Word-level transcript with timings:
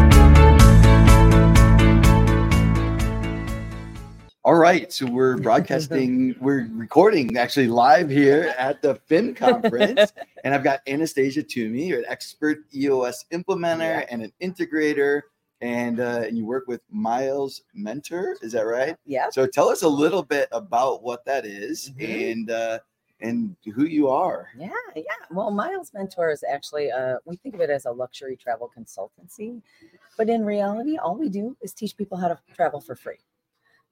All 4.44 4.56
right, 4.56 4.92
so 4.92 5.06
we're 5.06 5.36
broadcasting, 5.36 6.34
we're 6.40 6.68
recording 6.72 7.36
actually 7.36 7.68
live 7.68 8.10
here 8.10 8.52
at 8.58 8.82
the 8.82 8.96
FIN 9.06 9.34
conference, 9.36 10.12
and 10.42 10.52
I've 10.52 10.64
got 10.64 10.80
Anastasia 10.88 11.44
Toomey, 11.44 11.92
an 11.92 12.04
expert 12.08 12.64
EOS 12.74 13.24
implementer 13.32 14.04
and 14.10 14.20
an 14.20 14.32
integrator 14.42 15.20
and 15.62 16.00
uh, 16.00 16.24
and 16.26 16.36
you 16.36 16.44
work 16.44 16.64
with 16.66 16.82
Miles 16.90 17.62
Mentor. 17.72 18.36
Is 18.42 18.52
that 18.52 18.66
right? 18.66 18.96
Yeah. 19.06 19.30
So 19.30 19.46
tell 19.46 19.68
us 19.68 19.82
a 19.82 19.88
little 19.88 20.22
bit 20.22 20.48
about 20.50 21.02
what 21.02 21.24
that 21.24 21.46
is 21.46 21.90
mm-hmm. 21.90 22.30
and 22.30 22.50
uh, 22.50 22.78
and 23.20 23.56
who 23.72 23.84
you 23.84 24.08
are. 24.08 24.48
Yeah, 24.58 24.70
yeah. 24.96 25.02
Well, 25.30 25.52
Miles 25.52 25.92
Mentor 25.94 26.30
is 26.30 26.44
actually 26.46 26.90
uh, 26.90 27.16
we 27.24 27.36
think 27.36 27.54
of 27.54 27.60
it 27.60 27.70
as 27.70 27.86
a 27.86 27.92
luxury 27.92 28.36
travel 28.36 28.70
consultancy, 28.76 29.62
but 30.18 30.28
in 30.28 30.44
reality, 30.44 30.98
all 30.98 31.16
we 31.16 31.28
do 31.28 31.56
is 31.62 31.72
teach 31.72 31.96
people 31.96 32.18
how 32.18 32.28
to 32.28 32.38
travel 32.54 32.80
for 32.80 32.96
free. 32.96 33.20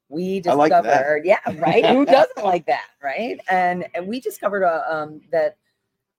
We 0.09 0.41
discovered, 0.41 1.23
like 1.25 1.25
yeah, 1.25 1.39
right. 1.61 1.87
who 1.87 2.05
doesn't 2.05 2.45
like 2.45 2.67
that, 2.67 2.87
right? 3.01 3.41
And 3.49 3.87
and 3.95 4.09
we 4.09 4.19
discovered 4.19 4.65
uh, 4.65 4.83
um, 4.91 5.21
that 5.31 5.57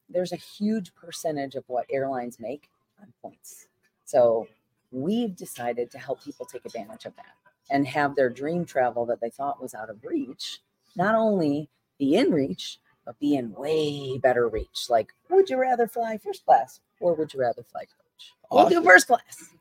there's 0.10 0.32
a 0.32 0.38
huge 0.38 0.96
percentage 0.96 1.56
of 1.56 1.66
what 1.68 1.86
airlines 1.90 2.40
make 2.40 2.70
on 3.02 3.12
points. 3.22 3.68
So 4.06 4.48
we've 4.92 5.36
decided 5.36 5.90
to 5.92 5.98
help 5.98 6.24
people 6.24 6.46
take 6.46 6.66
advantage 6.66 7.06
of 7.06 7.16
that 7.16 7.36
and 7.70 7.88
have 7.88 8.16
their 8.16 8.30
dream 8.30 8.66
travel 8.66 9.06
that 9.06 9.22
they 9.22 9.30
thought 9.30 9.62
was 9.62 9.74
out 9.74 9.90
of 9.90 10.04
reach 10.04 10.60
not 10.96 11.16
only 11.16 11.70
be 11.98 12.16
in 12.16 12.32
reach 12.32 12.80
but 13.06 13.18
be 13.20 13.36
in 13.36 13.52
way 13.54 14.18
better 14.20 14.48
reach. 14.48 14.88
Like 14.90 15.12
would 15.30 15.50
you 15.50 15.58
rather 15.58 15.88
fly 15.88 16.18
first 16.18 16.46
class 16.46 16.82
or 17.00 17.14
would 17.16 17.34
you 17.34 17.40
rather 17.40 17.64
fly 17.64 17.82
coach? 17.82 18.34
We'll 18.52 18.70
do 18.70 18.84
first 18.84 19.08
class. 19.08 19.56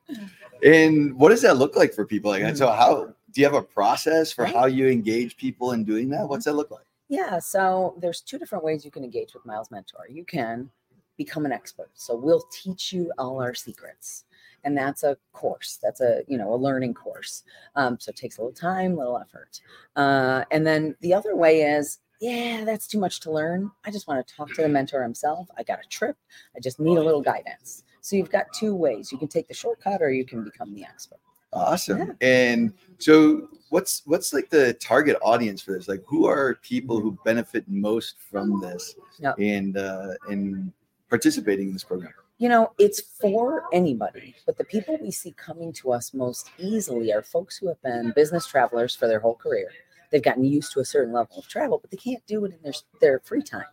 And 0.62 1.14
what 1.14 1.28
does 1.30 1.42
that 1.42 1.56
look 1.56 1.76
like 1.76 1.94
for 1.94 2.04
people? 2.04 2.30
Like 2.30 2.42
that 2.42 2.58
so 2.58 2.66
mm. 2.66 2.76
how 2.76 3.14
do 3.32 3.40
you 3.40 3.46
have 3.46 3.54
a 3.54 3.62
process 3.62 4.32
for 4.32 4.44
right. 4.44 4.54
how 4.54 4.66
you 4.66 4.88
engage 4.88 5.36
people 5.36 5.72
in 5.72 5.84
doing 5.84 6.10
that? 6.10 6.28
What's 6.28 6.44
that 6.44 6.54
look 6.54 6.70
like? 6.70 6.84
Yeah 7.08 7.38
so 7.38 7.94
there's 8.00 8.20
two 8.20 8.38
different 8.38 8.64
ways 8.64 8.84
you 8.84 8.90
can 8.90 9.04
engage 9.04 9.32
with 9.34 9.46
miles 9.46 9.70
mentor. 9.70 10.06
You 10.08 10.24
can 10.24 10.70
become 11.16 11.44
an 11.44 11.52
expert. 11.52 11.90
So 11.94 12.16
we'll 12.16 12.44
teach 12.50 12.92
you 12.92 13.12
all 13.18 13.40
our 13.40 13.54
secrets 13.54 14.24
and 14.64 14.76
that's 14.76 15.02
a 15.02 15.16
course 15.32 15.78
that's 15.82 16.00
a 16.00 16.22
you 16.28 16.38
know 16.38 16.54
a 16.54 16.56
learning 16.56 16.94
course. 16.94 17.42
Um, 17.76 17.98
so 17.98 18.10
it 18.10 18.16
takes 18.16 18.38
a 18.38 18.42
little 18.42 18.54
time 18.54 18.96
little 18.96 19.18
effort. 19.18 19.60
Uh, 19.96 20.44
and 20.50 20.66
then 20.66 20.96
the 21.00 21.14
other 21.14 21.36
way 21.36 21.62
is 21.62 21.98
yeah 22.20 22.64
that's 22.64 22.86
too 22.86 22.98
much 22.98 23.20
to 23.20 23.30
learn. 23.30 23.70
I 23.84 23.90
just 23.90 24.06
want 24.08 24.26
to 24.26 24.34
talk 24.34 24.52
to 24.54 24.62
the 24.62 24.68
mentor 24.68 25.02
himself. 25.02 25.48
I 25.56 25.62
got 25.62 25.80
a 25.84 25.88
trip. 25.88 26.16
I 26.56 26.60
just 26.60 26.80
need 26.80 26.98
a 26.98 27.02
little 27.02 27.22
guidance. 27.22 27.84
So 28.00 28.16
you've 28.16 28.30
got 28.30 28.46
two 28.54 28.74
ways. 28.74 29.12
You 29.12 29.18
can 29.18 29.28
take 29.28 29.48
the 29.48 29.54
shortcut 29.54 30.00
or 30.00 30.10
you 30.10 30.24
can 30.24 30.44
become 30.44 30.74
the 30.74 30.84
expert. 30.84 31.20
Awesome. 31.52 31.98
Yeah. 31.98 32.12
and 32.20 32.72
so 32.98 33.48
what's 33.70 34.02
what's 34.04 34.32
like 34.32 34.50
the 34.50 34.74
target 34.74 35.16
audience 35.20 35.60
for 35.60 35.72
this? 35.72 35.88
Like 35.88 36.02
who 36.06 36.26
are 36.26 36.56
people 36.62 37.00
who 37.00 37.18
benefit 37.24 37.64
most 37.68 38.16
from 38.30 38.60
this 38.60 38.94
yep. 39.18 39.34
and 39.38 39.76
uh 39.76 40.14
and 40.28 40.72
participating 41.08 41.68
in 41.68 41.72
this 41.72 41.82
program 41.82 42.12
you 42.40 42.48
know, 42.48 42.72
it's 42.78 43.02
for 43.20 43.64
anybody, 43.70 44.34
but 44.46 44.56
the 44.56 44.64
people 44.64 44.96
we 44.98 45.10
see 45.10 45.32
coming 45.32 45.74
to 45.74 45.92
us 45.92 46.14
most 46.14 46.50
easily 46.58 47.12
are 47.12 47.22
folks 47.22 47.58
who 47.58 47.68
have 47.68 47.80
been 47.82 48.14
business 48.16 48.46
travelers 48.46 48.96
for 48.96 49.06
their 49.06 49.20
whole 49.20 49.34
career. 49.34 49.68
They've 50.10 50.22
gotten 50.22 50.44
used 50.44 50.72
to 50.72 50.80
a 50.80 50.84
certain 50.86 51.12
level 51.12 51.36
of 51.36 51.46
travel, 51.48 51.78
but 51.78 51.90
they 51.90 51.98
can't 51.98 52.26
do 52.26 52.46
it 52.46 52.52
in 52.52 52.58
their, 52.62 52.72
their 53.02 53.20
free 53.20 53.42
time. 53.42 53.66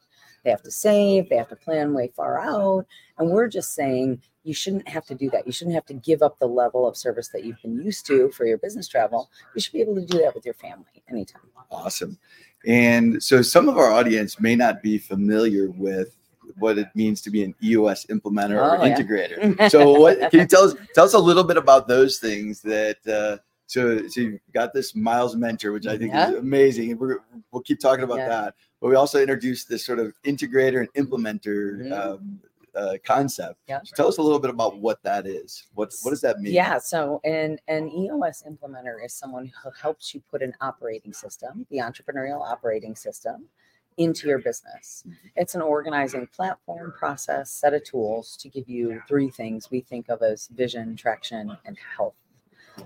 They 0.44 0.50
have 0.50 0.64
to 0.64 0.72
save, 0.72 1.30
they 1.30 1.38
have 1.38 1.48
to 1.48 1.56
plan 1.56 1.94
way 1.94 2.12
far 2.14 2.42
out. 2.42 2.86
And 3.18 3.30
we're 3.30 3.48
just 3.48 3.74
saying 3.74 4.22
you 4.44 4.54
shouldn't 4.54 4.90
have 4.90 5.06
to 5.06 5.16
do 5.16 5.30
that. 5.30 5.48
You 5.48 5.54
shouldn't 5.54 5.76
have 5.76 5.86
to 5.86 5.94
give 5.94 6.22
up 6.22 6.38
the 6.38 6.46
level 6.46 6.86
of 6.86 6.98
service 6.98 7.30
that 7.30 7.46
you've 7.46 7.62
been 7.62 7.82
used 7.82 8.06
to 8.08 8.30
for 8.32 8.46
your 8.46 8.58
business 8.58 8.90
travel. 8.90 9.32
You 9.56 9.62
should 9.62 9.74
be 9.74 9.82
able 9.82 9.96
to 9.96 10.06
do 10.06 10.18
that 10.18 10.36
with 10.36 10.44
your 10.44 10.56
family 10.56 11.04
anytime. 11.10 11.42
Awesome. 11.72 12.18
And 12.66 13.24
so 13.24 13.42
some 13.42 13.70
of 13.70 13.78
our 13.78 13.92
audience 13.92 14.42
may 14.42 14.58
not 14.58 14.84
be 14.84 14.98
familiar 14.98 15.70
with 15.72 16.18
what 16.60 16.78
it 16.78 16.88
means 16.96 17.22
to 17.22 17.30
be 17.30 17.44
an 17.44 17.56
EOS 17.64 18.06
implementer 18.08 18.60
oh, 18.60 18.82
or 18.82 18.88
yeah. 18.88 18.98
integrator. 18.98 19.72
so, 19.72 20.00
what 20.00 20.20
can 20.32 20.40
you 20.42 20.46
tell 20.46 20.64
us? 20.64 20.76
Tell 20.94 21.06
us 21.06 21.14
a 21.14 21.20
little 21.20 21.44
bit 21.44 21.58
about 21.58 21.88
those 21.88 22.18
things 22.18 22.62
that. 22.62 22.98
Uh, 23.08 23.42
so, 23.70 24.08
so 24.08 24.22
you 24.22 24.40
got 24.54 24.74
this 24.74 24.96
Miles 24.96 25.36
mentor, 25.36 25.74
which 25.74 25.88
I 25.88 25.98
think 25.98 26.14
yeah. 26.14 26.30
is 26.30 26.38
amazing. 26.38 26.98
we 26.98 27.16
will 27.52 27.62
keep 27.62 27.82
talking 27.82 28.06
about 28.06 28.20
yeah. 28.20 28.30
that. 28.30 28.56
But 28.80 28.88
we 28.88 28.96
also 28.96 29.20
introduced 29.20 29.68
this 29.68 29.86
sort 29.86 30.00
of 30.00 30.14
integrator 30.24 30.80
and 30.80 30.94
implementer 30.94 31.82
mm-hmm. 31.82 31.92
um, 31.92 32.40
uh, 32.78 32.98
concept. 33.04 33.60
Yeah. 33.68 33.80
So 33.84 33.96
tell 33.96 34.08
us 34.08 34.18
a 34.18 34.22
little 34.22 34.40
bit 34.40 34.52
about 34.52 34.78
what 34.78 35.02
that 35.04 35.26
is. 35.26 35.66
What 35.74 35.94
what 36.04 36.12
does 36.12 36.22
that 36.22 36.40
mean? 36.40 36.54
Yeah. 36.54 36.78
So 36.78 37.20
an 37.24 37.58
an 37.68 37.90
EOS 37.90 38.44
implementer 38.48 39.04
is 39.04 39.14
someone 39.14 39.52
who 39.64 39.72
helps 39.72 40.14
you 40.14 40.22
put 40.30 40.42
an 40.42 40.54
operating 40.62 41.12
system, 41.12 41.66
the 41.70 41.78
entrepreneurial 41.78 42.42
operating 42.42 42.96
system, 42.96 43.48
into 43.98 44.28
your 44.28 44.40
business. 44.40 45.04
Mm-hmm. 45.08 45.28
It's 45.36 45.56
an 45.56 45.62
organizing 45.62 46.28
platform, 46.28 46.94
process, 46.98 47.52
set 47.52 47.74
of 47.74 47.84
tools 47.84 48.38
to 48.38 48.50
give 48.50 48.70
you 48.70 49.02
three 49.08 49.30
things 49.30 49.70
we 49.70 49.82
think 49.82 50.10
of 50.10 50.22
as 50.22 50.48
vision, 50.48 50.96
traction, 50.96 51.58
and 51.66 51.78
health. 51.96 52.16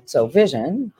So, 0.06 0.26
vision, 0.28 0.94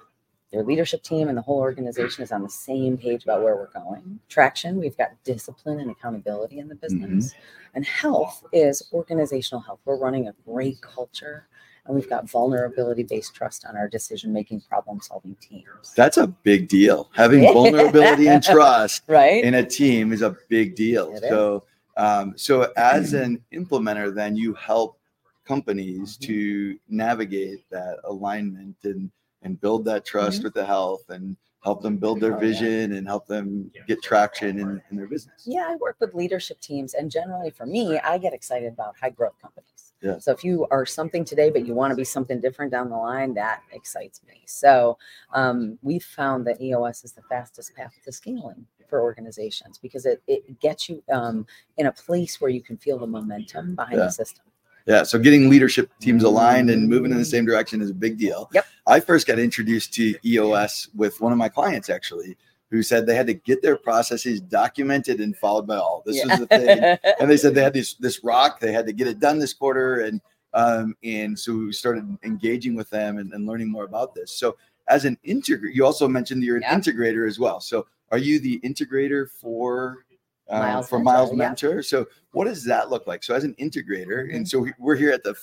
your 0.52 0.64
leadership 0.64 1.02
team 1.02 1.30
and 1.30 1.38
the 1.38 1.42
whole 1.42 1.60
organization 1.60 2.24
is 2.24 2.32
on 2.32 2.44
the 2.44 2.50
same 2.50 2.98
page 2.98 3.24
about 3.24 3.42
where 3.42 3.56
we're 3.56 3.72
going. 3.72 4.20
Traction, 4.28 4.80
we've 4.80 4.98
got 4.98 5.12
discipline 5.24 5.80
and 5.80 5.90
accountability 5.90 6.60
in 6.60 6.68
the 6.68 6.76
business. 6.76 7.28
Mm-hmm. 7.30 7.76
And 7.76 7.86
health 7.86 8.44
is 8.52 8.84
organizational 8.92 9.62
health. 9.62 9.80
We're 9.86 9.98
running 9.98 10.28
a 10.28 10.36
great 10.46 10.82
culture 10.82 11.48
and 11.86 11.96
we've 11.96 12.10
got 12.10 12.30
vulnerability 12.30 13.04
based 13.04 13.34
trust 13.34 13.66
on 13.66 13.76
our 13.76 13.88
decision 13.88 14.32
making 14.32 14.62
problem 14.62 15.00
solving 15.02 15.36
teams 15.42 15.94
that's 15.96 16.18
a 16.18 16.28
big 16.28 16.68
deal 16.68 17.10
having 17.14 17.42
vulnerability 17.54 18.28
and 18.28 18.44
trust 18.44 19.04
right 19.08 19.44
in 19.44 19.56
a 19.56 19.66
team 19.66 20.12
is 20.12 20.22
a 20.22 20.36
big 20.50 20.76
deal 20.76 21.14
it 21.16 21.24
so 21.30 21.64
um, 21.98 22.34
so 22.38 22.72
as 22.78 23.14
an 23.26 23.42
implementer 23.54 24.14
then 24.14 24.36
you 24.36 24.54
help 24.54 25.00
companies 25.46 26.18
mm-hmm. 26.18 26.28
to 26.28 26.80
navigate 26.88 27.70
that 27.70 27.98
alignment 28.06 28.76
and 28.84 29.12
and 29.44 29.60
build 29.60 29.86
that 29.86 30.06
trust 30.06 30.38
mm-hmm. 30.38 30.46
with 30.46 30.54
the 30.54 30.66
health 30.66 31.10
and 31.10 31.36
help 31.64 31.82
them 31.82 31.98
build 31.98 32.20
their 32.20 32.36
oh, 32.36 32.40
vision 32.40 32.94
and 32.94 33.08
help 33.08 33.28
them 33.28 33.72
get 33.88 34.02
traction 34.02 34.60
in, 34.60 34.82
in 34.90 34.98
their 34.98 35.08
business. 35.08 35.44
Yeah, 35.46 35.68
I 35.70 35.76
work 35.76 35.98
with 36.00 36.14
leadership 36.14 36.60
teams, 36.60 36.94
and 36.94 37.10
generally 37.10 37.52
for 37.52 37.66
me, 37.66 38.00
I 38.00 38.18
get 38.18 38.34
excited 38.34 38.74
about 38.74 38.96
high 39.00 39.12
growth 39.12 39.40
companies. 39.42 39.91
Yeah. 40.02 40.18
So 40.18 40.32
if 40.32 40.44
you 40.44 40.68
are 40.72 40.86
something 40.86 41.24
today, 41.24 41.50
but 41.50 41.66
you 41.66 41.74
want 41.74 41.92
to 41.92 41.96
be 41.96 42.04
something 42.04 42.42
different 42.42 42.72
down 42.72 42.90
the 42.90 42.98
line, 42.98 43.34
that 43.36 43.62
excites 43.72 44.22
me. 44.28 44.42
So 44.46 44.98
um, 45.34 45.78
we've 45.82 46.04
found 46.04 46.46
that 46.48 46.60
EOS 46.60 47.04
is 47.04 47.12
the 47.12 47.22
fastest 47.24 47.76
path 47.76 47.94
to 48.06 48.12
scaling 48.12 48.66
for 48.90 49.02
organizations 49.02 49.78
because 49.78 50.06
it, 50.06 50.22
it 50.28 50.60
gets 50.60 50.90
you 50.90 51.04
um, 51.12 51.46
in 51.78 51.86
a 51.86 51.92
place 51.92 52.42
where 52.42 52.50
you 52.50 52.62
can 52.62 52.78
feel 52.78 52.98
the 52.98 53.08
momentum 53.08 53.76
behind 53.76 53.98
yeah. 53.98 54.06
the 54.06 54.12
system. 54.12 54.44
Yeah. 54.88 55.04
So 55.04 55.20
getting 55.20 55.50
leadership 55.50 55.92
teams 56.00 56.24
aligned 56.24 56.72
and 56.72 56.90
moving 56.90 57.12
in 57.12 57.18
the 57.18 57.26
same 57.26 57.46
direction 57.46 57.82
is 57.82 57.92
a 57.92 57.94
big 57.94 58.18
deal. 58.18 58.50
Yep. 58.54 58.66
I 58.88 59.00
first 59.00 59.28
got 59.28 59.38
introduced 59.38 59.94
to 59.94 60.16
EOS 60.26 60.90
with 60.96 61.22
one 61.22 61.32
of 61.32 61.38
my 61.38 61.50
clients 61.50 61.90
actually, 61.90 62.36
who 62.72 62.82
said 62.82 63.06
they 63.06 63.16
had 63.16 63.28
to 63.28 63.34
get 63.34 63.62
their 63.62 63.76
processes 63.76 64.42
documented 64.42 65.20
and 65.20 65.38
followed 65.38 65.68
by 65.68 65.76
all. 65.76 66.02
This 66.06 66.18
yeah. 66.18 66.28
was 66.28 66.40
the 66.40 66.48
thing. 66.48 66.98
and 67.20 67.30
they 67.30 67.38
said 67.38 67.54
they 67.54 67.62
had 67.62 67.74
this 67.74 67.94
this 67.96 68.24
rock, 68.24 68.60
they 68.60 68.72
had 68.72 68.88
to 68.88 68.94
get 68.94 69.08
it 69.08 69.20
done 69.20 69.38
this 69.38 69.54
quarter. 69.54 70.02
And 70.02 70.22
um, 70.54 70.96
and 71.04 71.38
so 71.38 71.56
we 71.56 71.74
started 71.74 72.18
engaging 72.24 72.76
with 72.76 72.90
them 72.90 73.18
and, 73.18 73.32
and 73.34 73.46
learning 73.46 73.70
more 73.70 73.86
about 73.86 74.16
this. 74.16 74.32
So 74.34 74.58
as 74.88 75.06
an 75.06 75.18
integrator, 75.26 75.74
you 75.74 75.86
also 75.86 76.08
mentioned 76.08 76.44
you're 76.44 76.58
an 76.58 76.64
yeah. 76.64 76.76
integrator 76.76 77.28
as 77.28 77.38
well. 77.38 77.60
So 77.60 77.86
are 78.12 78.18
you 78.18 78.40
the 78.40 78.60
integrator 78.62 79.30
for 79.30 80.06
uh, 80.50 80.60
Miles 80.60 80.90
for 80.90 81.00
Mentor, 81.00 81.14
Miles 81.14 81.34
Mentor. 81.34 81.76
Yeah. 81.76 81.82
So, 81.82 82.08
what 82.32 82.46
does 82.46 82.64
that 82.66 82.90
look 82.90 83.08
like? 83.08 83.24
So, 83.24 83.34
as 83.34 83.44
an 83.44 83.56
integrator, 83.56 84.26
mm-hmm. 84.26 84.36
and 84.36 84.48
so 84.48 84.68
we're 84.78 84.98
here 84.98 85.12
at 85.12 85.24
the 85.24 85.36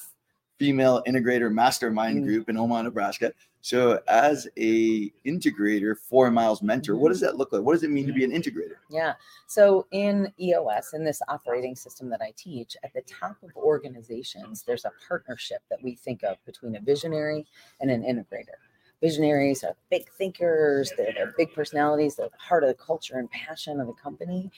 Female 0.59 1.03
Integrator 1.07 1.53
Mastermind 1.53 2.19
mm-hmm. 2.19 2.27
Group 2.27 2.49
in 2.51 2.57
Omaha, 2.57 2.83
Nebraska. 2.83 3.33
So 3.61 4.01
as 4.09 4.47
a 4.57 5.11
integrator 5.27 5.97
for 5.97 6.31
Miles 6.31 6.63
Mentor, 6.63 6.97
what 6.97 7.09
does 7.09 7.21
that 7.21 7.37
look 7.37 7.53
like? 7.53 7.63
What 7.63 7.75
does 7.75 7.83
it 7.83 7.91
mean 7.91 8.07
to 8.07 8.13
be 8.13 8.25
an 8.25 8.31
integrator? 8.31 8.77
Yeah. 8.89 9.15
So 9.47 9.87
in 9.91 10.33
EOS, 10.41 10.95
in 10.95 11.05
this 11.05 11.21
operating 11.29 11.75
system 11.75 12.09
that 12.11 12.21
I 12.23 12.33
teach, 12.37 12.77
at 12.85 12.93
the 12.95 13.03
top 13.03 13.37
of 13.43 13.51
organizations, 13.57 14.63
there's 14.63 14.85
a 14.85 14.93
partnership 15.07 15.61
that 15.71 15.83
we 15.83 15.95
think 15.97 16.23
of 16.23 16.37
between 16.47 16.77
a 16.77 16.81
visionary 16.81 17.47
and 17.81 17.91
an 17.91 18.03
integrator. 18.03 18.57
Visionaries 19.01 19.63
are 19.65 19.77
big 19.91 20.09
thinkers, 20.11 20.93
they're, 20.97 21.13
they're 21.15 21.35
big 21.37 21.53
personalities, 21.53 22.17
they're 22.17 22.29
the 22.29 22.37
heart 22.39 22.65
of 22.65 22.69
the 22.69 22.75
culture 22.75 23.19
and 23.19 23.31
passion 23.31 23.81
of 23.81 23.87
the 23.87 23.93
company. 23.93 24.51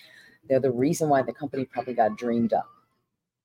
They're 0.49 0.61
the 0.61 0.70
reason 0.70 1.08
why 1.08 1.23
the 1.23 1.32
company 1.32 1.64
probably 1.64 1.94
got 1.94 2.17
dreamed 2.17 2.52
up 2.55 2.69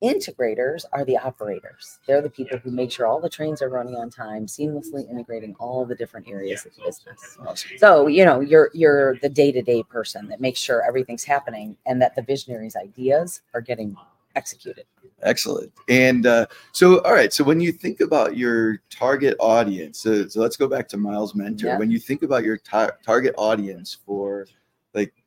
Integrators 0.03 0.83
are 0.91 1.05
the 1.05 1.17
operators. 1.17 1.99
They're 2.05 2.21
the 2.21 2.29
people 2.29 2.57
who 2.57 2.69
make 2.69 2.91
sure 2.91 3.07
all 3.07 3.21
the 3.21 3.29
trains 3.29 3.61
are 3.61 3.69
running 3.69 3.95
on 3.95 4.09
time, 4.09 4.45
seamlessly 4.45 5.09
integrating 5.09 5.55
all 5.57 5.85
the 5.85 5.95
different 5.95 6.27
areas 6.27 6.65
of 6.65 6.75
the 6.75 6.83
business. 6.85 7.37
So, 7.77 8.07
you 8.07 8.25
know, 8.25 8.41
you're 8.41 8.69
you're 8.73 9.17
the 9.19 9.29
day-to-day 9.29 9.83
person 9.83 10.27
that 10.27 10.41
makes 10.41 10.59
sure 10.59 10.83
everything's 10.85 11.23
happening 11.23 11.77
and 11.85 12.01
that 12.01 12.13
the 12.13 12.21
visionaries' 12.21 12.75
ideas 12.75 13.41
are 13.53 13.61
getting 13.61 13.95
executed. 14.35 14.85
Excellent. 15.23 15.71
And 15.87 16.25
uh, 16.25 16.47
so, 16.73 17.01
all 17.03 17.13
right. 17.13 17.31
So, 17.31 17.45
when 17.45 17.61
you 17.61 17.71
think 17.71 18.01
about 18.01 18.35
your 18.35 18.81
target 18.89 19.37
audience, 19.39 19.99
so, 19.99 20.27
so 20.27 20.41
let's 20.41 20.57
go 20.57 20.67
back 20.67 20.89
to 20.89 20.97
Miles 20.97 21.35
Mentor. 21.35 21.67
Yeah. 21.67 21.77
When 21.77 21.89
you 21.89 21.99
think 21.99 22.21
about 22.21 22.43
your 22.43 22.57
tar- 22.57 22.99
target 23.03 23.33
audience 23.37 23.97
for 24.05 24.41
like 24.41 24.49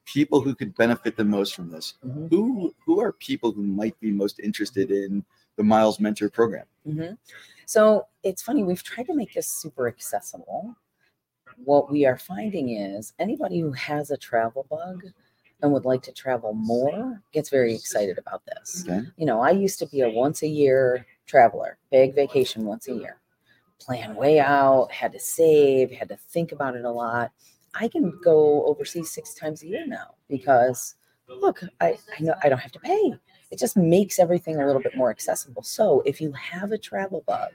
people 0.08 0.40
who 0.40 0.55
could 0.55 0.75
benefit 0.75 1.16
the 1.16 1.25
most 1.25 1.55
from 1.55 1.70
this. 1.70 1.94
Mm-hmm. 2.05 2.28
Who 2.28 2.75
who 2.84 3.00
are 3.00 3.12
people 3.12 3.52
who 3.52 3.62
might 3.62 3.99
be 4.00 4.10
most 4.10 4.40
interested 4.40 4.90
in 4.90 5.25
the 5.56 5.62
Miles 5.62 6.00
Mentor 6.00 6.31
program? 6.31 6.64
Mm-hmm. 6.87 7.14
So 7.66 8.06
it's 8.22 8.43
funny. 8.43 8.64
We've 8.64 8.82
tried 8.82 9.06
to 9.08 9.14
make 9.14 9.34
this 9.34 9.49
super 9.49 9.87
accessible. 9.87 10.75
What 11.64 11.90
we 11.90 12.06
are 12.06 12.16
finding 12.16 12.70
is 12.70 13.12
anybody 13.19 13.60
who 13.60 13.72
has 13.72 14.10
a 14.10 14.16
travel 14.16 14.66
bug 14.70 15.02
and 15.60 15.72
would 15.72 15.84
like 15.84 16.02
to 16.02 16.12
travel 16.12 16.55
more 16.55 17.20
gets 17.32 17.50
very 17.50 17.75
excited 17.75 18.16
about 18.16 18.43
this. 18.46 18.84
Okay. 18.88 19.06
You 19.16 19.26
know, 19.26 19.40
I 19.40 19.50
used 19.50 19.78
to 19.81 19.87
be 19.87 20.02
a 20.02 20.08
once 20.08 20.43
a 20.43 20.49
year 20.49 21.05
traveler, 21.26 21.78
big 21.90 22.14
vacation 22.14 22.64
once 22.64 22.88
a 22.88 22.94
year, 22.94 23.20
plan 23.81 24.14
way 24.14 24.38
out, 24.38 24.90
had 24.90 25.12
to 25.12 25.20
save, 25.20 25.90
had 25.90 26.08
to 26.08 26.16
think 26.16 26.52
about 26.52 26.76
it 26.76 26.84
a 26.84 26.90
lot 26.90 27.32
I 27.79 27.89
can 27.89 28.19
go 28.23 28.65
overseas 28.67 29.11
six 29.11 29.35
times 29.35 29.63
a 29.63 29.67
year 29.67 29.87
now 29.87 30.15
because 30.29 30.97
look, 31.29 31.63
I, 31.81 31.99
I 32.19 32.23
know 32.23 32.35
I 32.43 32.49
don't 32.49 32.59
have 32.59 32.73
to 32.73 32.81
pay. 32.81 33.15
It 33.51 33.59
just 33.59 33.77
makes 33.77 34.19
everything 34.19 34.57
a 34.57 34.67
little 34.67 34.83
bit 34.83 34.97
more 34.97 35.11
accessible. 35.11 35.63
So 35.63 36.03
if 36.05 36.21
you 36.21 36.33
have 36.33 36.73
a 36.73 36.79
travel 36.79 37.25
bug 37.27 37.51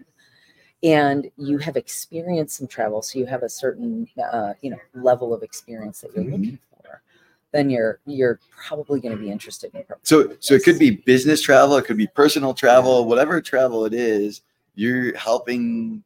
and 0.81 1.29
you 1.37 1.57
have 1.59 1.75
experienced 1.75 2.57
some 2.57 2.67
travel, 2.67 3.01
so 3.01 3.19
you 3.19 3.25
have 3.25 3.43
a 3.43 3.49
certain 3.49 4.07
uh, 4.31 4.53
you 4.61 4.71
know 4.71 4.79
level 4.93 5.33
of 5.33 5.43
experience 5.43 6.01
that 6.01 6.13
you're 6.15 6.23
mm-hmm. 6.23 6.33
looking 6.33 6.59
for, 6.71 7.01
then 7.51 7.69
you're 7.69 7.99
you're 8.05 8.39
probably 8.67 8.99
going 8.99 9.15
to 9.15 9.21
be 9.21 9.31
interested 9.31 9.73
in. 9.75 9.83
So 10.03 10.35
so 10.39 10.53
it 10.53 10.63
could 10.63 10.79
be 10.79 10.91
business 10.91 11.41
travel, 11.41 11.77
it 11.77 11.85
could 11.85 11.97
be 11.97 12.07
personal 12.07 12.53
travel, 12.53 13.05
whatever 13.05 13.41
travel 13.41 13.85
it 13.85 13.93
is. 13.93 14.41
You're 14.75 15.15
helping 15.15 16.03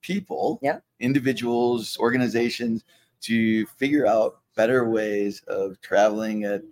people, 0.00 0.58
yeah, 0.62 0.78
individuals, 1.00 1.98
organizations 1.98 2.84
to 3.22 3.66
figure 3.66 4.06
out 4.06 4.40
better 4.56 4.88
ways 4.88 5.42
of 5.48 5.80
traveling 5.80 6.44
at 6.44 6.62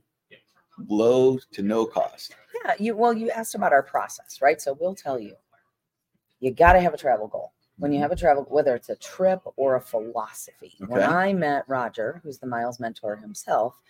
low 0.88 1.38
to 1.52 1.62
no 1.62 1.84
cost. 1.86 2.34
Yeah, 2.64 2.74
you 2.78 2.96
well, 2.96 3.12
you 3.12 3.30
asked 3.30 3.54
about 3.54 3.72
our 3.72 3.82
process, 3.82 4.40
right? 4.40 4.60
So 4.60 4.76
we'll 4.80 4.94
tell 4.94 5.18
you, 5.18 5.34
you 6.40 6.52
got 6.52 6.74
to 6.74 6.80
have 6.80 6.94
a 6.94 6.98
travel 6.98 7.28
goal. 7.28 7.52
When 7.78 7.92
you 7.92 7.96
mm-hmm. 7.96 8.02
have 8.02 8.12
a 8.12 8.16
travel, 8.16 8.46
whether 8.48 8.74
it's 8.74 8.88
a 8.88 8.96
trip 8.96 9.40
or 9.56 9.76
a 9.76 9.80
philosophy. 9.80 10.72
Okay. 10.82 10.92
When 10.92 11.02
I 11.02 11.32
met 11.32 11.64
Roger, 11.68 12.20
who's 12.24 12.38
the 12.38 12.46
Miles 12.46 12.80
mentor 12.80 13.14
himself, 13.14 13.80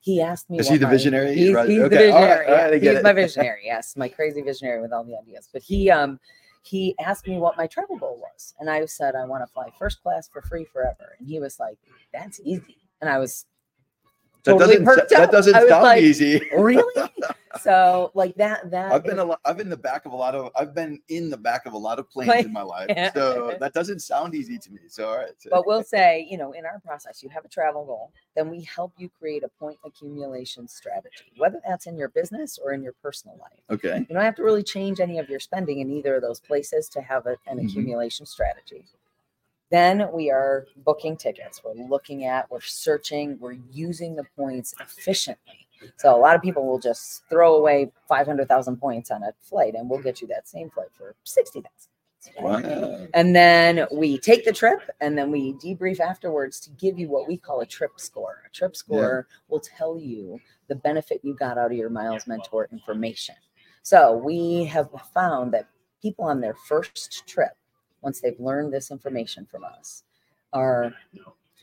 he 0.00 0.20
asked 0.20 0.50
me. 0.50 0.58
Is 0.58 0.68
he 0.68 0.76
the 0.76 0.86
my, 0.86 0.90
visionary? 0.90 1.34
He's, 1.34 1.48
he's 1.48 1.56
okay. 1.56 1.68
the 1.68 1.88
visionary. 1.88 2.12
All 2.12 2.22
right, 2.22 2.48
all 2.48 2.70
right, 2.70 2.82
he's 2.82 3.02
my 3.02 3.12
visionary. 3.12 3.62
Yes, 3.64 3.96
my 3.96 4.08
crazy 4.08 4.42
visionary 4.42 4.82
with 4.82 4.92
all 4.92 5.04
the 5.04 5.16
ideas. 5.16 5.48
But 5.52 5.62
he 5.62 5.90
um 5.90 6.18
he 6.66 6.94
asked 6.98 7.26
me 7.26 7.38
what 7.38 7.56
my 7.56 7.66
travel 7.66 7.96
goal 7.96 8.18
was. 8.20 8.54
And 8.58 8.68
I 8.68 8.84
said, 8.86 9.14
I 9.14 9.24
want 9.24 9.46
to 9.46 9.52
fly 9.52 9.68
first 9.78 10.02
class 10.02 10.28
for 10.28 10.42
free 10.42 10.64
forever. 10.64 11.16
And 11.18 11.28
he 11.28 11.38
was 11.38 11.60
like, 11.60 11.78
that's 12.12 12.40
easy. 12.44 12.76
And 13.00 13.08
I 13.08 13.18
was 13.18 13.46
totally 14.42 14.78
that 14.78 14.84
doesn't, 14.84 15.10
that 15.10 15.30
doesn't 15.30 15.54
sound 15.54 15.82
like, 15.82 16.02
easy. 16.02 16.42
really? 16.56 17.10
So 17.62 18.10
like 18.14 18.34
that 18.36 18.70
that 18.70 18.92
I've 18.92 19.04
been 19.04 19.18
a 19.18 19.24
lot 19.24 19.40
I've 19.44 19.56
been 19.56 19.66
in 19.66 19.70
the 19.70 19.76
back 19.76 20.06
of 20.06 20.12
a 20.12 20.16
lot 20.16 20.34
of 20.34 20.50
I've 20.56 20.74
been 20.74 21.00
in 21.08 21.30
the 21.30 21.36
back 21.36 21.66
of 21.66 21.72
a 21.72 21.78
lot 21.78 21.98
of 21.98 22.08
planes 22.10 22.44
in 22.44 22.52
my 22.52 22.62
life. 22.76 22.86
Yeah. 22.88 23.12
So 23.12 23.56
that 23.60 23.72
doesn't 23.72 24.00
sound 24.00 24.34
easy 24.34 24.58
to 24.58 24.70
me. 24.70 24.80
So 24.88 25.08
all 25.08 25.16
right. 25.16 25.30
But 25.50 25.66
we'll 25.66 25.82
say, 25.82 26.26
you 26.30 26.38
know, 26.38 26.52
in 26.52 26.64
our 26.64 26.80
process, 26.80 27.22
you 27.22 27.28
have 27.30 27.44
a 27.44 27.48
travel 27.48 27.84
goal, 27.84 28.12
then 28.34 28.50
we 28.50 28.62
help 28.62 28.92
you 28.98 29.10
create 29.18 29.42
a 29.42 29.48
point 29.48 29.78
accumulation 29.84 30.68
strategy, 30.68 31.32
whether 31.36 31.60
that's 31.66 31.86
in 31.86 31.96
your 31.96 32.08
business 32.08 32.58
or 32.62 32.72
in 32.72 32.82
your 32.82 32.94
personal 33.02 33.36
life. 33.38 33.60
Okay. 33.70 33.98
You 34.08 34.14
don't 34.14 34.24
have 34.24 34.36
to 34.36 34.44
really 34.44 34.62
change 34.62 35.00
any 35.00 35.18
of 35.18 35.28
your 35.28 35.40
spending 35.40 35.80
in 35.80 35.90
either 35.90 36.16
of 36.16 36.22
those 36.22 36.40
places 36.40 36.88
to 36.90 37.00
have 37.00 37.26
a, 37.26 37.36
an 37.46 37.58
mm-hmm. 37.58 37.66
accumulation 37.66 38.26
strategy. 38.26 38.84
Then 39.70 40.08
we 40.12 40.30
are 40.30 40.66
booking 40.76 41.16
tickets. 41.16 41.62
We're 41.64 41.74
looking 41.74 42.24
at, 42.24 42.50
we're 42.50 42.60
searching, 42.60 43.36
we're 43.40 43.56
using 43.72 44.14
the 44.14 44.24
points 44.36 44.74
efficiently. 44.80 45.65
So 45.96 46.14
a 46.14 46.18
lot 46.18 46.36
of 46.36 46.42
people 46.42 46.66
will 46.66 46.78
just 46.78 47.22
throw 47.28 47.56
away 47.56 47.92
500,000 48.08 48.76
points 48.76 49.10
on 49.10 49.22
a 49.22 49.32
flight 49.40 49.74
and 49.74 49.88
we'll 49.88 50.02
get 50.02 50.20
you 50.20 50.26
that 50.28 50.48
same 50.48 50.70
flight 50.70 50.88
for 50.92 51.14
60,000. 51.24 51.70
Wow. 52.40 53.06
And 53.14 53.36
then 53.36 53.86
we 53.92 54.18
take 54.18 54.44
the 54.44 54.52
trip 54.52 54.80
and 55.00 55.16
then 55.16 55.30
we 55.30 55.52
debrief 55.54 56.00
afterwards 56.00 56.58
to 56.60 56.70
give 56.70 56.98
you 56.98 57.08
what 57.08 57.28
we 57.28 57.36
call 57.36 57.60
a 57.60 57.66
trip 57.66 57.92
score. 57.98 58.42
A 58.46 58.50
trip 58.50 58.74
score 58.74 59.26
yeah. 59.28 59.36
will 59.48 59.60
tell 59.60 59.98
you 59.98 60.40
the 60.68 60.74
benefit 60.74 61.20
you 61.22 61.34
got 61.34 61.56
out 61.56 61.70
of 61.70 61.76
your 61.76 61.90
Miles 61.90 62.26
Mentor 62.26 62.68
information. 62.72 63.36
So 63.82 64.16
we 64.16 64.64
have 64.64 64.88
found 65.14 65.52
that 65.54 65.68
people 66.02 66.24
on 66.24 66.40
their 66.40 66.54
first 66.54 67.22
trip 67.28 67.56
once 68.06 68.20
they've 68.20 68.38
learned 68.38 68.72
this 68.72 68.92
information 68.92 69.44
from 69.46 69.64
us, 69.64 70.04
are 70.52 70.94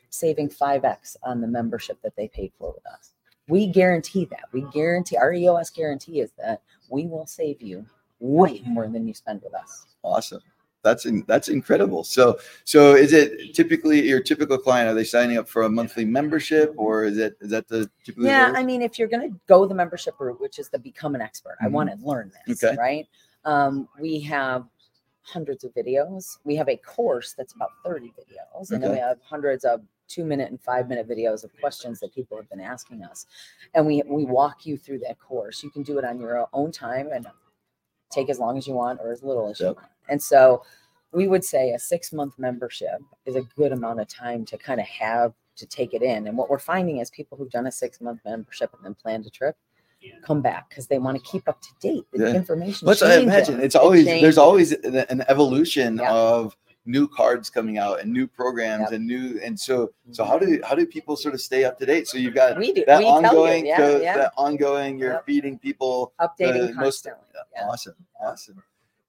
saving 0.09 0.49
5x 0.49 1.15
on 1.23 1.39
the 1.39 1.47
membership 1.47 2.01
that 2.03 2.17
they 2.17 2.27
paid 2.27 2.51
for 2.59 2.73
with 2.73 2.85
us. 2.85 3.12
We 3.47 3.67
guarantee 3.67 4.25
that. 4.25 4.45
We 4.51 4.61
guarantee 4.73 5.17
our 5.17 5.33
EOS 5.33 5.69
guarantee 5.69 6.21
is 6.21 6.31
that 6.37 6.61
we 6.89 7.07
will 7.07 7.25
save 7.25 7.61
you 7.61 7.85
way 8.19 8.61
more 8.65 8.87
than 8.87 9.07
you 9.07 9.13
spend 9.13 9.41
with 9.41 9.53
us. 9.53 9.85
Awesome. 10.01 10.41
That's 10.83 11.05
in, 11.05 11.23
that's 11.27 11.47
incredible. 11.47 12.03
So 12.03 12.37
so 12.65 12.93
is 12.95 13.13
it 13.13 13.55
typically 13.55 14.05
your 14.07 14.19
typical 14.19 14.57
client? 14.57 14.89
Are 14.89 14.93
they 14.93 15.05
signing 15.05 15.37
up 15.37 15.47
for 15.47 15.63
a 15.63 15.69
monthly 15.69 16.03
membership, 16.03 16.73
or 16.75 17.05
is 17.05 17.17
it 17.17 17.37
is 17.39 17.51
that 17.51 17.69
the 17.69 17.89
typically? 18.03 18.27
Yeah, 18.27 18.51
I 18.53 18.63
mean, 18.63 18.81
if 18.81 18.99
you're 18.99 19.07
going 19.07 19.31
to 19.31 19.39
go 19.47 19.65
the 19.65 19.73
membership 19.73 20.15
route, 20.19 20.41
which 20.41 20.59
is 20.59 20.67
the 20.67 20.79
become 20.79 21.15
an 21.15 21.21
expert, 21.21 21.53
mm-hmm. 21.53 21.67
I 21.67 21.69
want 21.69 21.89
to 21.89 22.05
learn 22.05 22.33
this, 22.45 22.61
okay. 22.63 22.75
right? 22.77 23.07
Um, 23.45 23.87
we 23.99 24.19
have 24.21 24.65
hundreds 25.21 25.63
of 25.63 25.73
videos. 25.73 26.37
We 26.43 26.55
have 26.57 26.67
a 26.67 26.75
course 26.75 27.33
that's 27.37 27.53
about 27.53 27.69
30 27.85 28.07
videos, 28.07 28.63
okay. 28.63 28.75
and 28.75 28.83
then 28.83 28.91
we 28.91 28.97
have 28.97 29.19
hundreds 29.23 29.63
of 29.63 29.81
two 30.07 30.25
minute 30.25 30.49
and 30.51 30.61
five 30.61 30.87
minute 30.89 31.07
videos 31.07 31.43
of 31.43 31.51
questions 31.59 31.99
that 31.99 32.13
people 32.13 32.37
have 32.37 32.49
been 32.49 32.59
asking 32.59 33.03
us. 33.03 33.25
And 33.73 33.85
we 33.85 34.03
we 34.05 34.25
walk 34.25 34.65
you 34.65 34.77
through 34.77 34.99
that 34.99 35.19
course. 35.19 35.63
You 35.63 35.69
can 35.69 35.83
do 35.83 35.97
it 35.97 36.05
on 36.05 36.19
your 36.19 36.47
own 36.53 36.71
time 36.71 37.09
and 37.13 37.27
take 38.11 38.29
as 38.29 38.39
long 38.39 38.57
as 38.57 38.67
you 38.67 38.73
want 38.73 38.99
or 39.01 39.11
as 39.11 39.23
little 39.23 39.49
as 39.49 39.59
yep. 39.59 39.69
you 39.69 39.75
want. 39.75 39.87
And 40.09 40.21
so 40.21 40.63
we 41.11 41.27
would 41.27 41.43
say 41.43 41.71
a 41.71 41.79
six 41.79 42.13
month 42.13 42.37
membership 42.37 43.01
is 43.25 43.35
a 43.35 43.41
good 43.41 43.71
amount 43.71 43.99
of 43.99 44.07
time 44.07 44.45
to 44.45 44.57
kind 44.57 44.79
of 44.79 44.87
have 44.87 45.33
to 45.55 45.65
take 45.65 45.93
it 45.93 46.01
in. 46.01 46.27
And 46.27 46.37
what 46.37 46.49
we're 46.49 46.59
finding 46.59 46.97
is 46.97 47.09
people 47.11 47.37
who've 47.37 47.51
done 47.51 47.67
a 47.67 47.71
six 47.71 48.01
month 48.01 48.21
membership 48.25 48.73
and 48.75 48.85
then 48.85 48.95
planned 48.95 49.25
a 49.25 49.29
trip 49.29 49.55
come 50.21 50.41
back 50.41 50.69
because 50.69 50.87
they 50.87 50.99
want 50.99 51.17
to 51.17 51.23
keep 51.29 51.47
up 51.47 51.61
to 51.61 51.69
date. 51.79 52.05
The 52.13 52.29
yeah. 52.29 52.35
information. 52.35 52.87
Let's 52.87 53.01
uh, 53.01 53.19
imagine 53.21 53.59
it's 53.59 53.75
always 53.75 54.05
it 54.07 54.21
there's 54.21 54.37
always 54.37 54.71
an 54.71 55.23
evolution 55.27 55.97
yeah. 55.97 56.11
of 56.11 56.55
new 56.85 57.07
cards 57.07 57.49
coming 57.49 57.77
out 57.77 58.01
and 58.01 58.11
new 58.11 58.27
programs 58.27 58.83
yep. 58.83 58.91
and 58.91 59.07
new 59.07 59.39
and 59.41 59.57
so 59.57 59.91
so 60.11 60.23
how 60.23 60.37
do 60.37 60.45
mm-hmm. 60.45 60.63
how 60.63 60.75
do 60.75 60.85
people 60.85 61.15
sort 61.15 61.33
of 61.33 61.39
stay 61.39 61.63
up 61.63 61.79
to 61.79 61.85
date 61.85 62.07
so 62.07 62.17
you've 62.17 62.35
got 62.35 62.57
we 62.57 62.73
do. 62.73 62.83
that 62.85 63.03
ongoing 63.03 63.65
yeah, 63.65 63.97
yeah. 63.97 64.17
that 64.17 64.33
ongoing 64.37 64.99
you're 64.99 65.13
yep. 65.13 65.25
feeding 65.25 65.57
people 65.57 66.13
updating 66.19 66.73
constantly 66.75 66.83
most, 66.83 67.07
yeah. 67.55 67.67
awesome 67.67 67.95
awesome 68.21 68.61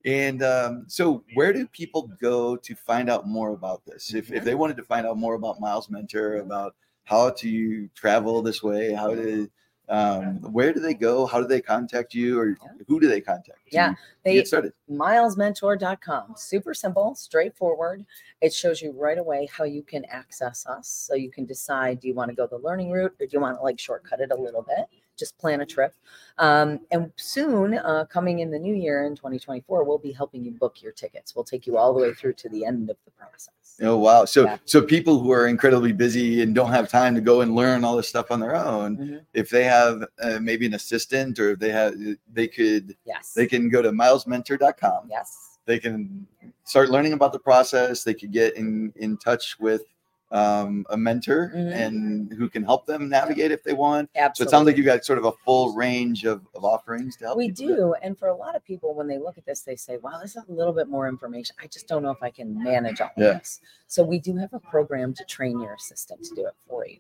and 0.05 0.43
um, 0.43 0.85
so 0.87 1.25
where 1.33 1.53
do 1.53 1.67
people 1.67 2.11
go 2.21 2.57
to 2.57 2.75
find 2.75 3.09
out 3.09 3.27
more 3.27 3.51
about 3.51 3.85
this 3.87 4.15
if, 4.15 4.29
if 4.31 4.37
mm-hmm. 4.37 4.45
they 4.45 4.55
wanted 4.55 4.77
to 4.77 4.83
find 4.85 5.07
out 5.07 5.17
more 5.17 5.35
about 5.35 5.61
miles 5.61 5.91
mentor 5.91 6.37
about 6.37 6.77
how 7.05 7.31
to 7.31 7.89
travel 7.95 8.41
this 8.41 8.63
way 8.63 8.93
how 8.93 9.15
to 9.15 9.51
um, 9.89 10.41
where 10.53 10.73
do 10.73 10.81
they 10.81 10.95
go? 10.95 11.27
How 11.27 11.41
do 11.41 11.47
they 11.47 11.61
contact 11.61 12.15
you 12.15 12.41
or 12.41 12.57
who 12.89 13.01
do 13.01 13.09
they 13.09 13.21
contact? 13.21 13.59
Yeah, 13.71 13.95
they 14.25 14.35
get 14.35 14.49
started. 14.49 14.73
Milesmentor.com. 14.91 16.35
Super 16.37 16.73
simple, 16.73 17.15
straightforward. 17.15 18.05
It 18.41 18.53
shows 18.55 18.81
you 18.81 18.93
right 18.93 19.19
away 19.19 19.49
how 19.53 19.65
you 19.65 19.83
can 19.83 20.05
access 20.07 20.67
us. 20.67 20.89
So 20.89 21.15
you 21.15 21.31
can 21.31 21.45
decide 21.45 22.01
do 22.01 22.09
you 22.09 22.15
want 22.15 22.31
to 22.31 22.35
go 22.35 22.47
the 22.47 22.59
learning 22.59 22.93
route 22.93 23.15
or 23.21 23.27
do 23.27 23.31
you 23.33 23.41
want 23.41 23.59
to 23.59 23.63
like 23.63 23.79
shortcut 23.79 24.21
it 24.21 24.31
a 24.31 24.37
little 24.37 24.63
bit? 24.63 24.87
Just 25.17 25.39
plan 25.39 25.61
a 25.61 25.67
trip. 25.67 25.95
Um, 26.39 26.81
and 26.91 27.13
soon, 27.17 27.75
uh, 27.75 28.07
coming 28.07 28.41
in 28.41 28.51
the 28.51 28.59
new 28.59 28.75
year 28.75 29.07
in 29.07 29.15
2024, 29.15 29.85
we'll 29.85 29.99
be 29.99 30.13
helping 30.13 30.45
you 30.45 30.51
book 30.51 30.83
your 30.83 30.93
tickets. 30.93 31.37
We'll 31.37 31.45
take 31.45 31.67
you 31.67 31.77
all 31.77 31.95
the 31.95 32.01
way 32.01 32.15
through 32.15 32.33
to 32.35 32.49
the 32.49 32.65
end 32.65 32.91
of 32.91 32.97
the 33.05 33.13
process. 33.13 33.64
Oh 33.83 33.97
wow! 33.97 34.25
So 34.25 34.45
yeah. 34.45 34.59
so 34.65 34.81
people 34.83 35.19
who 35.19 35.33
are 35.33 35.49
incredibly 35.49 35.93
busy 35.93 36.43
and 36.43 36.55
don't 36.55 36.71
have 36.71 36.89
time 36.89 37.15
to 37.17 37.21
go 37.21 37.41
and 37.41 37.57
learn 37.57 37.83
all 37.83 37.97
this 37.97 38.09
stuff 38.09 38.31
on 38.31 38.39
their 38.39 38.55
own, 38.55 38.97
mm-hmm. 38.97 39.17
if 39.33 39.51
they 39.51 39.65
have 39.65 40.05
uh, 40.23 40.39
maybe 40.41 40.67
an 40.67 40.75
assistant 40.75 41.41
or 41.41 41.53
if 41.53 41.59
they 41.59 41.71
have, 41.71 41.95
they 42.33 42.47
could 42.47 42.97
yes 43.05 43.33
they 43.35 43.47
can 43.47 43.69
go 43.69 43.83
to 43.83 43.91
milesmentor.com. 43.91 45.09
Yes, 45.11 45.59
they 45.67 45.81
can 45.81 46.25
start 46.63 46.91
learning 46.91 47.15
about 47.15 47.33
the 47.33 47.39
process. 47.39 48.05
They 48.05 48.15
could 48.15 48.33
get 48.33 48.57
in 48.57 48.93
in 48.95 49.17
touch 49.17 49.59
with 49.59 49.83
um, 50.31 50.85
a 50.91 50.97
mentor 50.97 51.53
mm-hmm. 51.55 51.73
and 51.73 52.33
who 52.33 52.49
can 52.49 52.65
help 52.65 52.87
them 52.87 53.09
navigate 53.09 53.53
if 53.53 53.63
they 53.63 53.73
want. 53.73 54.11
Absolutely. 54.17 54.37
So 54.37 54.49
it 54.49 54.51
sounds 54.51 54.67
like 54.67 54.77
you 54.77 54.85
got 54.85 55.05
sort 55.05 55.19
of 55.19 55.27
a 55.27 55.33
full 55.45 55.75
range 55.75 56.25
of, 56.25 56.43
of 56.55 56.65
offerings 56.65 57.17
to 57.19 57.27
help. 57.27 57.39
We 57.39 57.51
do. 57.51 57.95
And 58.03 58.19
for 58.19 58.29
a 58.29 58.37
lot 58.37 58.57
of 58.57 58.65
people, 58.65 58.95
when 58.95 59.07
they 59.07 59.19
look 59.19 59.39
at 59.39 59.47
this, 59.47 59.61
they 59.61 59.77
say, 59.77 59.99
wow, 59.99 60.19
this 60.21 60.37
is 60.37 60.43
a 60.49 60.53
little 60.53 60.73
bit 60.73 60.89
more 60.89 61.09
information. 61.09 61.55
I 61.63 61.67
just 61.67 61.87
don't 61.87 62.03
know 62.03 62.11
if 62.11 62.23
I 62.23 62.31
can 62.31 62.63
manage 62.63 63.01
all 63.01 63.11
yeah. 63.17 63.35
this. 63.35 63.61
So 63.87 64.03
we 64.03 64.19
do 64.19 64.37
have 64.37 64.53
a 64.53 64.61
program 64.61 65.15
to 65.15 65.25
train 65.25 65.61
your 65.61 65.75
assistant 65.75 66.25
to 66.25 66.35
do 66.35 66.47
it 66.47 66.55
for 66.69 66.87
you. 66.87 66.99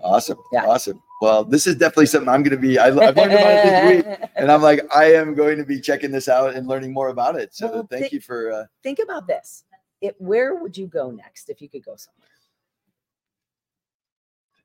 Awesome. 0.00 0.38
Yeah. 0.52 0.66
Awesome. 0.66 1.02
Well, 1.20 1.44
this 1.44 1.66
is 1.66 1.76
definitely 1.76 2.06
something 2.06 2.28
I'm 2.28 2.42
going 2.42 2.56
to 2.56 2.60
be. 2.60 2.78
I, 2.78 2.86
have 2.86 2.96
learned 2.96 3.32
about 3.32 3.50
it 3.50 3.64
this 3.64 3.96
week, 4.04 4.30
and 4.36 4.50
I'm 4.50 4.60
like, 4.60 4.84
I 4.94 5.14
am 5.14 5.34
going 5.34 5.56
to 5.58 5.64
be 5.64 5.80
checking 5.80 6.10
this 6.10 6.28
out 6.28 6.54
and 6.54 6.66
learning 6.66 6.92
more 6.92 7.08
about 7.08 7.36
it. 7.36 7.54
So 7.54 7.70
well, 7.70 7.86
thank 7.88 8.02
think, 8.02 8.12
you 8.12 8.20
for. 8.20 8.52
Uh, 8.52 8.64
think 8.82 8.98
about 9.02 9.26
this. 9.26 9.64
It, 10.00 10.16
where 10.18 10.56
would 10.56 10.76
you 10.76 10.86
go 10.86 11.10
next 11.10 11.48
if 11.48 11.62
you 11.62 11.68
could 11.68 11.84
go 11.84 11.96
somewhere? 11.96 12.28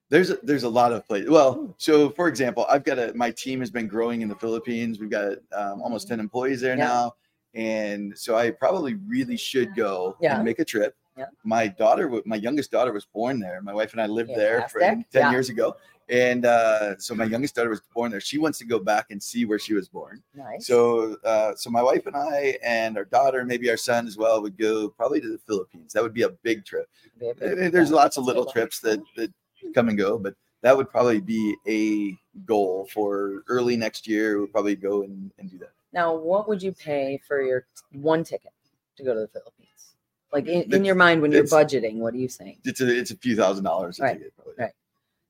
There's 0.09 0.31
a, 0.31 0.37
there's 0.41 0.63
a 0.63 0.69
lot 0.69 0.91
of 0.91 1.07
places. 1.07 1.29
Well, 1.29 1.73
so 1.77 2.09
for 2.09 2.27
example, 2.27 2.65
I've 2.69 2.83
got 2.83 2.97
a 2.99 3.13
my 3.15 3.31
team 3.31 3.59
has 3.59 3.69
been 3.69 3.87
growing 3.87 4.21
in 4.21 4.29
the 4.29 4.35
Philippines. 4.35 4.99
We've 4.99 5.09
got 5.09 5.33
um, 5.53 5.81
almost 5.81 6.07
ten 6.07 6.19
employees 6.19 6.61
there 6.61 6.77
yeah. 6.77 6.85
now, 6.85 7.15
and 7.53 8.17
so 8.17 8.35
I 8.35 8.51
probably 8.51 8.95
really 9.07 9.37
should 9.37 9.75
go 9.75 10.17
yeah. 10.19 10.35
and 10.35 10.43
make 10.43 10.59
a 10.59 10.65
trip. 10.65 10.95
Yeah. 11.17 11.25
My 11.43 11.67
daughter, 11.67 12.21
my 12.25 12.37
youngest 12.37 12.71
daughter, 12.71 12.93
was 12.93 13.05
born 13.05 13.39
there. 13.39 13.61
My 13.61 13.73
wife 13.73 13.91
and 13.91 14.01
I 14.01 14.07
lived 14.07 14.31
there 14.35 14.67
for 14.69 14.79
ten 14.79 15.31
years 15.31 15.49
ago, 15.49 15.75
and 16.07 16.45
uh, 16.45 16.97
so 16.97 17.13
my 17.13 17.25
youngest 17.25 17.55
daughter 17.55 17.69
was 17.69 17.81
born 17.93 18.09
there. 18.09 18.21
She 18.21 18.37
wants 18.37 18.57
to 18.59 18.65
go 18.65 18.79
back 18.79 19.07
and 19.11 19.21
see 19.21 19.45
where 19.45 19.59
she 19.59 19.73
was 19.73 19.89
born. 19.89 20.23
Nice. 20.33 20.65
So, 20.65 21.17
uh, 21.23 21.55
so 21.55 21.69
my 21.69 21.83
wife 21.83 22.07
and 22.07 22.15
I 22.15 22.57
and 22.63 22.97
our 22.97 23.05
daughter, 23.05 23.45
maybe 23.45 23.69
our 23.69 23.77
son 23.77 24.07
as 24.07 24.17
well, 24.17 24.41
would 24.41 24.57
go 24.57 24.89
probably 24.89 25.21
to 25.21 25.29
the 25.29 25.37
Philippines. 25.39 25.93
That 25.93 26.01
would 26.01 26.13
be 26.13 26.23
a 26.23 26.29
big 26.29 26.65
trip. 26.65 26.89
A 27.21 27.33
big 27.35 27.71
There's 27.71 27.91
lots 27.91 28.17
of 28.17 28.23
little 28.23 28.45
trips 28.45 28.79
that 28.79 29.01
that 29.17 29.31
come 29.73 29.89
and 29.89 29.97
go, 29.97 30.17
but 30.17 30.35
that 30.61 30.75
would 30.75 30.89
probably 30.89 31.21
be 31.21 31.55
a 31.67 32.17
goal 32.45 32.87
for 32.91 33.43
early 33.47 33.77
next 33.77 34.07
year. 34.07 34.37
We'll 34.37 34.47
probably 34.47 34.75
go 34.75 35.03
and, 35.03 35.31
and 35.37 35.49
do 35.49 35.57
that. 35.59 35.71
Now, 35.93 36.15
what 36.15 36.47
would 36.47 36.61
you 36.61 36.71
pay 36.71 37.19
for 37.27 37.41
your 37.41 37.65
one 37.93 38.23
ticket 38.23 38.51
to 38.97 39.03
go 39.03 39.13
to 39.13 39.21
the 39.21 39.27
Philippines? 39.27 39.95
Like 40.31 40.47
in, 40.47 40.71
in 40.73 40.85
your 40.85 40.95
mind 40.95 41.21
when 41.21 41.31
you're 41.31 41.43
budgeting, 41.43 41.95
what 41.95 42.13
are 42.13 42.17
you 42.17 42.29
saying? 42.29 42.57
It's 42.63 42.81
a 42.81 42.97
it's 42.97 43.09
a 43.09 43.17
few 43.17 43.35
thousand 43.35 43.63
dollars. 43.63 43.99
right. 43.99 44.13
Ticket, 44.13 44.33
right. 44.57 44.73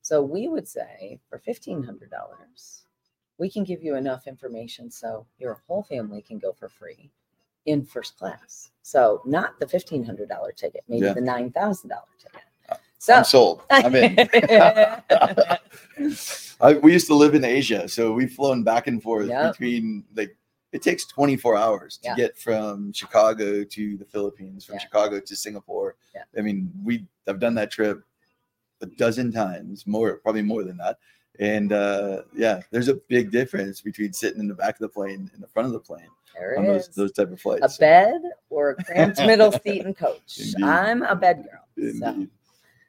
So 0.02 0.22
we 0.22 0.48
would 0.48 0.68
say 0.68 1.18
for 1.30 1.38
fifteen 1.38 1.82
hundred 1.82 2.10
dollars, 2.10 2.82
we 3.38 3.48
can 3.48 3.64
give 3.64 3.82
you 3.82 3.96
enough 3.96 4.26
information 4.26 4.90
so 4.90 5.24
your 5.38 5.62
whole 5.66 5.82
family 5.82 6.20
can 6.20 6.38
go 6.38 6.52
for 6.52 6.68
free 6.68 7.10
in 7.64 7.84
first 7.84 8.18
class. 8.18 8.70
So 8.82 9.22
not 9.24 9.58
the 9.58 9.66
fifteen 9.66 10.04
hundred 10.04 10.28
dollar 10.28 10.52
ticket, 10.52 10.84
maybe 10.86 11.06
yeah. 11.06 11.14
the 11.14 11.20
nine 11.22 11.50
thousand 11.50 11.88
dollar 11.88 12.02
ticket. 12.18 12.42
So 13.00 13.14
I'm 13.14 13.24
sold. 13.24 13.62
I'm 13.70 13.94
in. 13.94 14.18
I, 16.60 16.74
we 16.74 16.92
used 16.92 17.06
to 17.06 17.14
live 17.14 17.34
in 17.34 17.44
Asia, 17.44 17.88
so 17.88 18.12
we've 18.12 18.30
flown 18.30 18.62
back 18.62 18.88
and 18.88 19.02
forth 19.02 19.28
yep. 19.28 19.52
between 19.52 20.04
like 20.14 20.36
it 20.72 20.82
takes 20.82 21.06
24 21.06 21.56
hours 21.56 21.96
to 22.02 22.10
yeah. 22.10 22.16
get 22.16 22.38
from 22.38 22.92
Chicago 22.92 23.64
to 23.64 23.96
the 23.96 24.04
Philippines, 24.04 24.66
from 24.66 24.74
yeah. 24.74 24.82
Chicago 24.82 25.18
to 25.18 25.34
Singapore. 25.34 25.96
Yeah. 26.14 26.24
I 26.36 26.42
mean, 26.42 26.70
we 26.84 27.06
I've 27.26 27.40
done 27.40 27.54
that 27.54 27.70
trip 27.70 28.02
a 28.82 28.86
dozen 28.86 29.32
times, 29.32 29.86
more 29.86 30.18
probably 30.18 30.42
more 30.42 30.62
than 30.62 30.76
that. 30.76 30.98
And 31.38 31.72
uh, 31.72 32.24
yeah, 32.36 32.60
there's 32.70 32.88
a 32.88 33.00
big 33.08 33.30
difference 33.30 33.80
between 33.80 34.12
sitting 34.12 34.40
in 34.40 34.46
the 34.46 34.54
back 34.54 34.74
of 34.74 34.80
the 34.80 34.90
plane 34.90 35.30
and 35.32 35.42
the 35.42 35.48
front 35.48 35.64
of 35.64 35.72
the 35.72 35.80
plane 35.80 36.08
there 36.38 36.58
on 36.58 36.66
those, 36.66 36.88
those 36.88 37.12
type 37.12 37.32
of 37.32 37.40
flights. 37.40 37.76
A 37.76 37.80
bed 37.80 38.20
or 38.50 38.70
a 38.70 38.84
cramped 38.84 39.20
middle 39.20 39.52
seat 39.52 39.86
and 39.86 39.96
coach. 39.96 40.20
Indeed. 40.38 40.62
I'm 40.62 41.02
a 41.02 41.16
bed 41.16 41.46
girl. 41.50 41.92
So. 41.98 42.26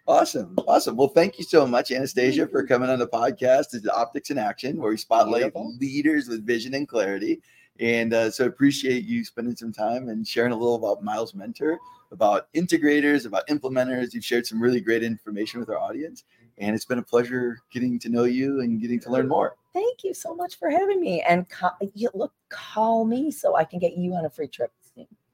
Awesome. 0.07 0.55
Awesome. 0.67 0.95
Well, 0.95 1.09
thank 1.09 1.37
you 1.37 1.45
so 1.45 1.67
much, 1.67 1.91
Anastasia, 1.91 2.47
for 2.47 2.65
coming 2.65 2.89
on 2.89 2.99
the 2.99 3.07
podcast. 3.07 3.73
It's 3.73 3.87
Optics 3.87 4.31
in 4.31 4.37
Action, 4.37 4.77
where 4.77 4.89
we 4.91 4.97
spotlight 4.97 5.53
Beautiful. 5.53 5.75
leaders 5.79 6.27
with 6.27 6.45
vision 6.45 6.73
and 6.73 6.87
clarity. 6.87 7.41
And 7.79 8.13
uh, 8.13 8.31
so 8.31 8.45
appreciate 8.45 9.05
you 9.05 9.23
spending 9.23 9.55
some 9.55 9.71
time 9.71 10.09
and 10.09 10.27
sharing 10.27 10.51
a 10.51 10.55
little 10.55 10.75
about 10.75 11.03
Miles 11.03 11.33
Mentor, 11.33 11.79
about 12.11 12.51
integrators, 12.53 13.25
about 13.25 13.47
implementers. 13.47 14.13
You've 14.13 14.25
shared 14.25 14.45
some 14.45 14.61
really 14.61 14.81
great 14.81 15.03
information 15.03 15.59
with 15.59 15.69
our 15.69 15.77
audience. 15.77 16.23
And 16.57 16.75
it's 16.75 16.85
been 16.85 16.99
a 16.99 17.03
pleasure 17.03 17.59
getting 17.71 17.97
to 17.99 18.09
know 18.09 18.25
you 18.25 18.61
and 18.61 18.81
getting 18.81 18.99
to 19.01 19.09
learn 19.11 19.27
more. 19.27 19.55
Thank 19.73 20.03
you 20.03 20.13
so 20.13 20.35
much 20.35 20.59
for 20.59 20.69
having 20.69 20.99
me. 20.99 21.21
And 21.21 21.49
call, 21.49 21.77
look, 22.13 22.33
call 22.49 23.05
me 23.05 23.31
so 23.31 23.55
I 23.55 23.63
can 23.63 23.79
get 23.79 23.97
you 23.97 24.13
on 24.13 24.25
a 24.25 24.29
free 24.29 24.47
trip. 24.47 24.71